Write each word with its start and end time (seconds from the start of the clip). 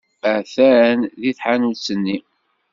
Atan 0.33 0.97
deg 1.21 1.35
tḥanut-nni. 1.37 2.17